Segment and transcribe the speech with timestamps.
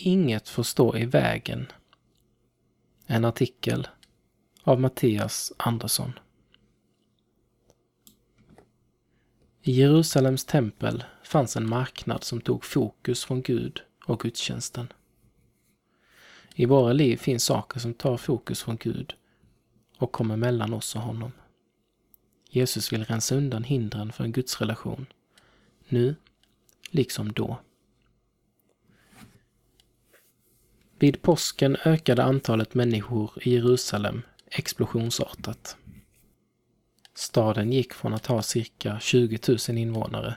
[0.00, 1.66] inget får stå i vägen.
[3.06, 3.88] En artikel
[4.62, 6.12] av Mattias Andersson.
[9.62, 14.92] I Jerusalems tempel fanns en marknad som tog fokus från Gud och gudstjänsten.
[16.54, 19.14] I våra liv finns saker som tar fokus från Gud
[19.98, 21.32] och kommer mellan oss och honom.
[22.50, 25.06] Jesus vill rensa undan hindren för en gudsrelation,
[25.88, 26.16] nu
[26.90, 27.58] liksom då.
[31.00, 35.76] Vid påsken ökade antalet människor i Jerusalem explosionsartat.
[37.14, 40.36] Staden gick från att ha cirka 20 000 invånare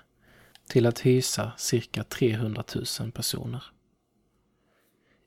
[0.68, 2.64] till att hysa cirka 300
[3.00, 3.64] 000 personer.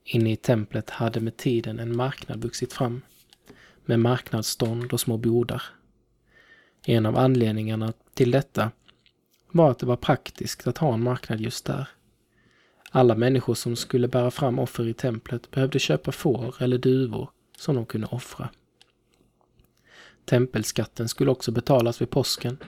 [0.04, 3.02] Inne i templet hade med tiden en marknad vuxit fram
[3.84, 5.62] med marknadsstånd och små bodar.
[6.86, 8.70] En av anledningarna till detta
[9.52, 11.88] var att det var praktiskt att ha en marknad just där.
[12.96, 17.74] Alla människor som skulle bära fram offer i templet behövde köpa får eller duvor som
[17.74, 18.48] de kunde offra.
[20.24, 22.58] Tempelskatten skulle också betalas vid påsken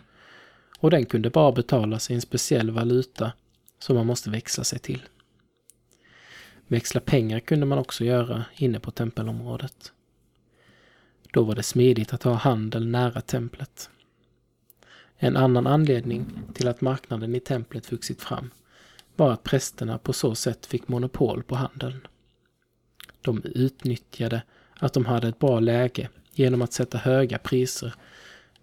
[0.78, 3.32] och den kunde bara betalas i en speciell valuta
[3.78, 5.02] som man måste växla sig till.
[6.66, 9.92] Växla pengar kunde man också göra inne på tempelområdet.
[11.32, 13.90] Då var det smidigt att ha handel nära templet.
[15.16, 18.50] En annan anledning till att marknaden i templet vuxit fram
[19.18, 22.06] var att prästerna på så sätt fick monopol på handeln.
[23.20, 24.42] De utnyttjade
[24.76, 27.94] att de hade ett bra läge genom att sätta höga priser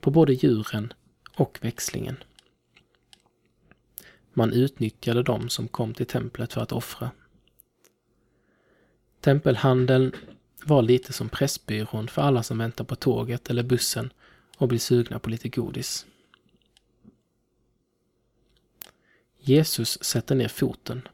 [0.01, 0.93] på både djuren
[1.35, 2.17] och växlingen.
[4.33, 7.11] Man utnyttjade dem som kom till templet för att offra.
[9.19, 10.11] Tempelhandeln
[10.65, 14.13] var lite som Pressbyrån för alla som väntar på tåget eller bussen
[14.57, 16.05] och blir sugna på lite godis.
[19.47, 21.07] Jesus sätter ner foten.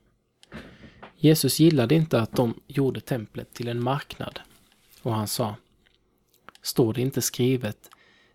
[1.17, 4.39] Jesus gillade inte att de gjorde templet till en marknad
[5.01, 5.55] och han sa
[6.61, 7.89] Står det inte skrivet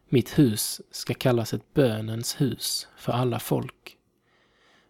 [0.08, 3.96] Mitt hus ska kallas ett bönens hus för alla folk.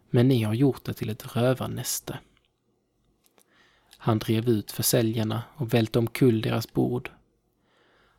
[0.09, 2.19] Men ni har gjort det till ett rövarnäste.
[3.97, 7.11] Han drev ut försäljarna och välte omkull deras bord.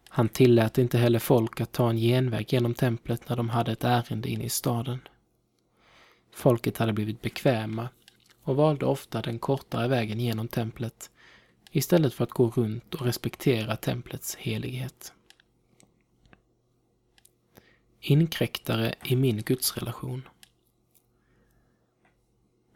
[0.08, 3.84] Han tillät inte heller folk att ta en genväg genom templet när de hade ett
[3.84, 4.98] ärende inne i staden.
[6.38, 7.88] Folket hade blivit bekväma
[8.42, 11.10] och valde ofta den kortare vägen genom templet
[11.70, 15.12] istället för att gå runt och respektera templets helighet.
[18.00, 20.28] Inkräktare i min gudsrelation.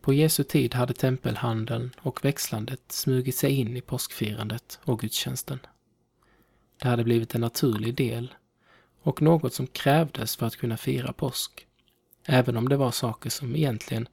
[0.01, 5.59] På Jesu tid hade tempelhandeln och växlandet smugit sig in i påskfirandet och gudstjänsten.
[6.79, 8.35] Det hade blivit en naturlig del
[9.03, 11.67] och något som krävdes för att kunna fira påsk,
[12.25, 14.09] även om det var saker som egentligen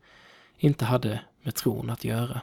[0.58, 2.42] inte hade med tron att göra.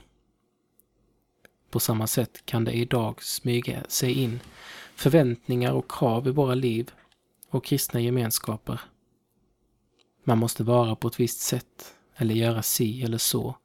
[1.70, 4.40] På samma sätt kan det idag smyga sig in
[4.94, 6.90] förväntningar och krav i våra liv
[7.50, 8.80] och kristna gemenskaper.
[10.24, 13.56] Man måste vara på ett visst sätt eller göra si eller så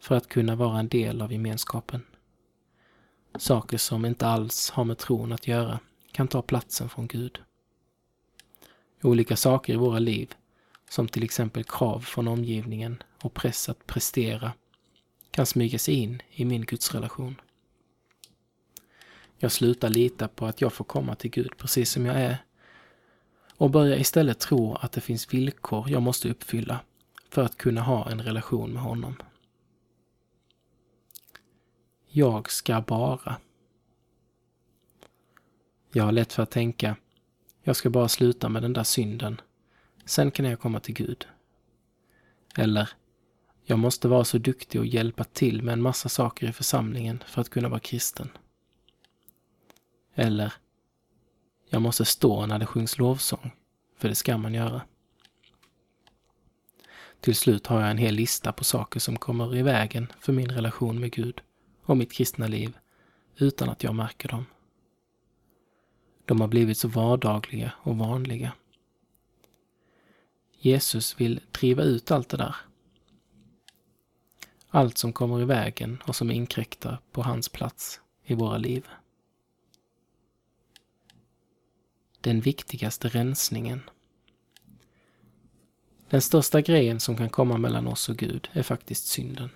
[0.00, 2.02] för att kunna vara en del av gemenskapen.
[3.38, 5.80] Saker som inte alls har med tron att göra
[6.12, 7.38] kan ta platsen från Gud.
[9.02, 10.34] Olika saker i våra liv,
[10.88, 14.52] som till exempel krav från omgivningen och press att prestera,
[15.30, 17.40] kan smyga sig in i min gudsrelation.
[19.38, 22.38] Jag slutar lita på att jag får komma till Gud precis som jag är
[23.56, 26.80] och börjar istället tro att det finns villkor jag måste uppfylla
[27.30, 29.16] för att kunna ha en relation med honom.
[32.08, 33.36] Jag ska bara.
[35.92, 36.96] Jag har lätt för att tänka,
[37.62, 39.40] jag ska bara sluta med den där synden.
[40.08, 41.26] Sen kan jag komma till Gud.
[42.56, 42.90] Eller,
[43.64, 47.40] jag måste vara så duktig och hjälpa till med en massa saker i församlingen för
[47.40, 48.28] att kunna vara kristen.
[50.14, 50.52] Eller,
[51.68, 53.50] jag måste stå när det sjungs lovsång,
[53.96, 54.82] för det ska man göra.
[57.20, 60.50] Till slut har jag en hel lista på saker som kommer i vägen för min
[60.50, 61.40] relation med Gud
[61.82, 62.78] och mitt kristna liv
[63.36, 64.46] utan att jag märker dem.
[66.24, 68.52] De har blivit så vardagliga och vanliga.
[70.68, 72.56] Jesus vill driva ut allt det där.
[74.68, 78.86] Allt som kommer i vägen och som inkräktar på hans plats i våra liv.
[82.20, 83.80] Den viktigaste rensningen
[86.10, 89.50] den största grejen som kan komma mellan oss och Gud är faktiskt synden.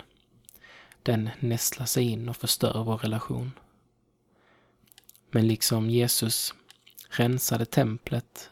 [1.03, 3.53] Den nästlar sig in och förstör vår relation.
[5.31, 6.55] Men liksom Jesus
[7.09, 8.51] rensade templet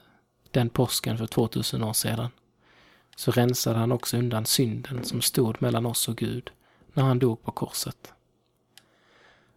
[0.51, 2.29] den påsken för 2000 år sedan,
[3.21, 6.51] så rensade han också undan synden som stod mellan oss och Gud
[6.93, 8.13] när han dog på korset.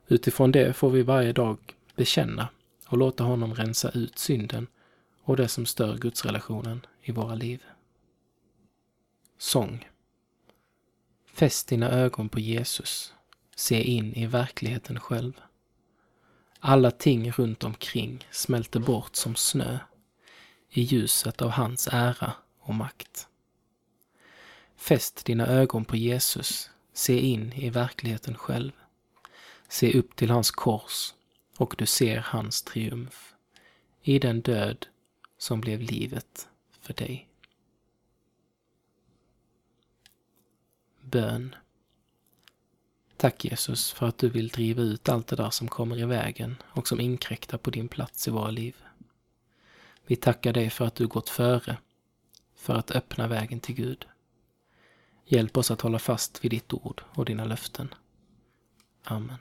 [0.08, 1.58] Utifrån det får vi varje dag
[1.96, 2.48] bekänna
[2.88, 4.68] och låta honom rensa ut synden
[5.24, 7.64] och det som stör gudsrelationen i våra liv.
[9.38, 9.90] Sång
[11.34, 13.14] Fäst dina ögon på Jesus.
[13.56, 15.42] Se in i verkligheten själv.
[16.60, 19.80] Alla ting runt omkring smälter bort som snö
[20.70, 23.28] i ljuset av hans ära och makt.
[24.76, 26.70] Fäst dina ögon på Jesus.
[26.94, 28.72] Se in i verkligheten själv.
[29.68, 31.14] Se upp till hans kors
[31.58, 33.34] och du ser hans triumf
[34.02, 34.88] i den död
[35.38, 36.48] som blev livet
[36.82, 37.30] för dig.
[41.02, 41.56] Bön.
[43.18, 46.56] Tack Jesus för att du vill driva ut allt det där som kommer i vägen
[46.64, 48.76] och som inkräktar på din plats i våra liv.
[50.06, 51.78] Vi tackar dig för att du gått före,
[52.56, 54.06] för att öppna vägen till Gud.
[55.26, 57.94] Hjälp oss att hålla fast vid ditt ord och dina löften.
[59.04, 59.38] Amen.